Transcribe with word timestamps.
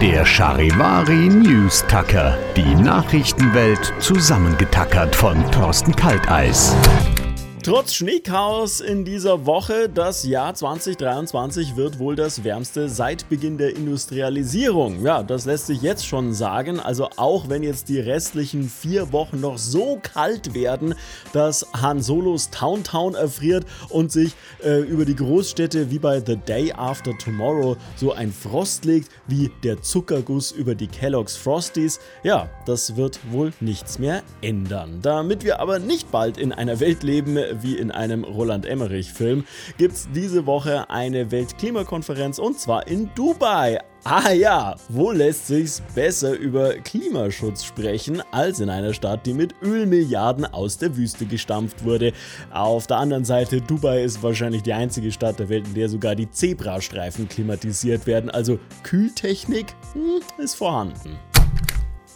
Der 0.00 0.24
Charivari 0.24 1.28
News 1.28 1.84
Tacker. 1.86 2.38
Die 2.56 2.74
Nachrichtenwelt 2.74 3.92
zusammengetackert 3.98 5.14
von 5.14 5.38
Thorsten 5.50 5.94
Kalteis. 5.94 6.74
Trotz 7.62 7.92
Schneechaos 7.92 8.80
in 8.80 9.04
dieser 9.04 9.44
Woche, 9.44 9.90
das 9.90 10.24
Jahr 10.24 10.54
2023 10.54 11.76
wird 11.76 11.98
wohl 11.98 12.16
das 12.16 12.42
wärmste 12.42 12.88
seit 12.88 13.28
Beginn 13.28 13.58
der 13.58 13.76
Industrialisierung. 13.76 15.04
Ja, 15.04 15.22
das 15.22 15.44
lässt 15.44 15.66
sich 15.66 15.82
jetzt 15.82 16.06
schon 16.06 16.32
sagen. 16.32 16.80
Also 16.80 17.10
auch 17.16 17.50
wenn 17.50 17.62
jetzt 17.62 17.90
die 17.90 18.00
restlichen 18.00 18.66
vier 18.66 19.12
Wochen 19.12 19.40
noch 19.40 19.58
so 19.58 20.00
kalt 20.02 20.54
werden, 20.54 20.94
dass 21.34 21.66
Han 21.74 22.00
Solos 22.00 22.48
Town 22.48 22.82
Town 22.82 23.14
erfriert 23.14 23.66
und 23.90 24.10
sich 24.10 24.32
äh, 24.64 24.80
über 24.80 25.04
die 25.04 25.16
Großstädte 25.16 25.90
wie 25.90 25.98
bei 25.98 26.22
The 26.24 26.36
Day 26.36 26.72
After 26.72 27.12
Tomorrow 27.18 27.76
so 27.96 28.12
ein 28.12 28.32
Frost 28.32 28.86
legt 28.86 29.10
wie 29.26 29.50
der 29.64 29.82
Zuckerguss 29.82 30.50
über 30.50 30.74
die 30.74 30.88
Kellogg's 30.88 31.36
Frosties. 31.36 32.00
Ja, 32.22 32.48
das 32.64 32.96
wird 32.96 33.20
wohl 33.30 33.52
nichts 33.60 33.98
mehr 33.98 34.22
ändern. 34.40 35.00
Damit 35.02 35.44
wir 35.44 35.60
aber 35.60 35.78
nicht 35.78 36.10
bald 36.10 36.38
in 36.38 36.52
einer 36.52 36.80
Welt 36.80 37.02
leben, 37.02 37.36
wie 37.62 37.76
in 37.76 37.90
einem 37.90 38.24
Roland 38.24 38.66
Emmerich-Film, 38.66 39.44
gibt 39.78 39.94
es 39.94 40.08
diese 40.14 40.46
Woche 40.46 40.88
eine 40.90 41.30
Weltklimakonferenz 41.30 42.38
und 42.38 42.58
zwar 42.58 42.86
in 42.86 43.10
Dubai. 43.14 43.78
Ah 44.04 44.32
ja, 44.32 44.76
wo 44.88 45.10
lässt 45.10 45.48
sich's 45.48 45.82
besser 45.94 46.32
über 46.32 46.72
Klimaschutz 46.72 47.64
sprechen 47.64 48.22
als 48.32 48.58
in 48.60 48.70
einer 48.70 48.94
Stadt, 48.94 49.26
die 49.26 49.34
mit 49.34 49.54
Ölmilliarden 49.62 50.46
aus 50.46 50.78
der 50.78 50.96
Wüste 50.96 51.26
gestampft 51.26 51.84
wurde? 51.84 52.12
Auf 52.50 52.86
der 52.86 52.96
anderen 52.96 53.26
Seite, 53.26 53.60
Dubai 53.60 54.02
ist 54.02 54.22
wahrscheinlich 54.22 54.62
die 54.62 54.72
einzige 54.72 55.12
Stadt 55.12 55.38
der 55.38 55.50
Welt, 55.50 55.66
in 55.66 55.74
der 55.74 55.90
sogar 55.90 56.14
die 56.14 56.30
Zebrastreifen 56.30 57.28
klimatisiert 57.28 58.06
werden, 58.06 58.30
also 58.30 58.58
Kühltechnik 58.84 59.74
hm, 59.92 60.22
ist 60.42 60.54
vorhanden. 60.54 61.18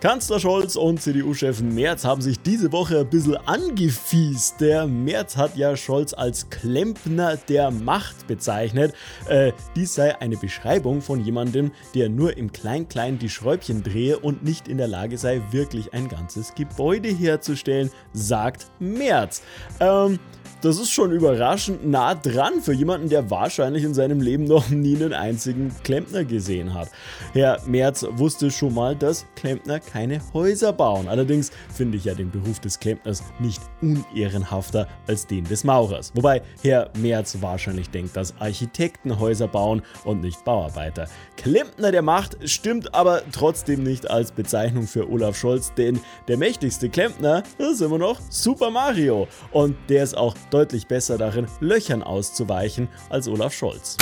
Kanzler 0.00 0.38
Scholz 0.38 0.76
und 0.76 1.00
CDU-Chef 1.00 1.62
Merz 1.62 2.04
haben 2.04 2.20
sich 2.20 2.38
diese 2.38 2.70
Woche 2.70 3.00
ein 3.00 3.08
bisschen 3.08 3.38
angefiest. 3.46 4.60
Der 4.60 4.86
Merz 4.86 5.38
hat 5.38 5.56
ja 5.56 5.74
Scholz 5.74 6.12
als 6.12 6.50
Klempner 6.50 7.38
der 7.48 7.70
Macht 7.70 8.26
bezeichnet. 8.26 8.94
Äh, 9.26 9.52
dies 9.74 9.94
sei 9.94 10.20
eine 10.20 10.36
Beschreibung 10.36 11.00
von 11.00 11.24
jemandem, 11.24 11.72
der 11.94 12.10
nur 12.10 12.36
im 12.36 12.52
Klein-Klein 12.52 13.18
die 13.18 13.30
Schräubchen 13.30 13.82
drehe 13.82 14.18
und 14.18 14.44
nicht 14.44 14.68
in 14.68 14.76
der 14.76 14.88
Lage 14.88 15.16
sei, 15.16 15.40
wirklich 15.50 15.94
ein 15.94 16.08
ganzes 16.08 16.54
Gebäude 16.54 17.08
herzustellen, 17.08 17.90
sagt 18.12 18.66
Merz. 18.78 19.40
Ähm, 19.80 20.18
das 20.62 20.78
ist 20.78 20.90
schon 20.90 21.12
überraschend 21.12 21.86
nah 21.86 22.14
dran 22.14 22.60
für 22.62 22.72
jemanden, 22.72 23.08
der 23.08 23.30
wahrscheinlich 23.30 23.84
in 23.84 23.94
seinem 23.94 24.20
Leben 24.20 24.44
noch 24.44 24.68
nie 24.70 24.96
einen 24.96 25.12
einzigen 25.12 25.74
Klempner 25.84 26.24
gesehen 26.24 26.74
hat. 26.74 26.88
Herr 27.32 27.60
Merz 27.66 28.06
wusste 28.10 28.50
schon 28.50 28.74
mal, 28.74 28.96
dass 28.96 29.26
Klempner 29.36 29.80
keine 29.80 30.20
Häuser 30.32 30.72
bauen. 30.72 31.08
Allerdings 31.08 31.50
finde 31.74 31.98
ich 31.98 32.04
ja 32.04 32.14
den 32.14 32.30
Beruf 32.30 32.60
des 32.60 32.80
Klempners 32.80 33.22
nicht 33.38 33.60
unehrenhafter 33.82 34.88
als 35.06 35.26
den 35.26 35.44
des 35.44 35.64
Maurers. 35.64 36.12
Wobei 36.14 36.42
Herr 36.62 36.90
Merz 36.98 37.36
wahrscheinlich 37.40 37.90
denkt, 37.90 38.16
dass 38.16 38.34
Architekten 38.40 39.18
Häuser 39.18 39.48
bauen 39.48 39.82
und 40.04 40.22
nicht 40.22 40.44
Bauarbeiter. 40.44 41.08
Klempner 41.36 41.92
der 41.92 42.02
Macht 42.02 42.36
stimmt 42.48 42.94
aber 42.94 43.22
trotzdem 43.32 43.82
nicht 43.82 44.10
als 44.10 44.32
Bezeichnung 44.32 44.86
für 44.86 45.10
Olaf 45.10 45.36
Scholz, 45.36 45.72
denn 45.74 46.00
der 46.28 46.38
mächtigste 46.38 46.88
Klempner 46.88 47.42
ist 47.58 47.82
immer 47.82 47.98
noch 47.98 48.20
Super 48.30 48.70
Mario. 48.70 49.28
Und 49.52 49.76
der 49.88 50.02
ist 50.02 50.16
auch 50.16 50.34
deutlich 50.50 50.86
besser 50.86 51.18
darin, 51.18 51.46
Löchern 51.60 52.02
auszuweichen 52.02 52.88
als 53.08 53.28
Olaf 53.28 53.52
Scholz. 53.52 53.96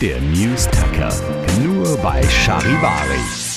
Der 0.00 0.20
News 0.20 0.66
Tacker. 0.66 1.12
Nur 1.62 1.96
bei 1.98 2.22
Charivari. 2.22 3.47